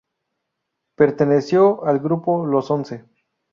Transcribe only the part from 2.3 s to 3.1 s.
Los Once.